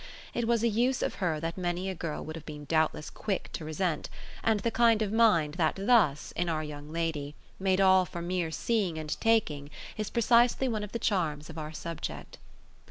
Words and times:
It 0.33 0.47
was 0.47 0.63
a 0.63 0.67
use 0.67 1.03
of 1.03 1.13
her 1.21 1.39
that 1.41 1.59
many 1.59 1.87
a 1.87 1.93
girl 1.93 2.25
would 2.25 2.35
have 2.35 2.43
been 2.47 2.65
doubtless 2.65 3.11
quick 3.11 3.51
to 3.51 3.63
resent; 3.63 4.09
and 4.43 4.61
the 4.61 4.71
kind 4.71 5.03
of 5.03 5.11
mind 5.13 5.53
that 5.59 5.75
thus, 5.77 6.31
in 6.31 6.49
our 6.49 6.63
young 6.63 6.91
lady, 6.91 7.35
made 7.59 7.79
all 7.79 8.05
for 8.07 8.19
mere 8.23 8.49
seeing 8.49 8.97
and 8.97 9.15
taking 9.21 9.69
is 9.97 10.09
precisely 10.09 10.67
one 10.67 10.83
of 10.83 10.91
the 10.93 10.97
charms 10.97 11.51
of 11.51 11.59
our 11.59 11.71
subject. 11.71 12.39